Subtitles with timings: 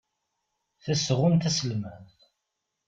[0.83, 2.07] Tasɣunt Aselmad.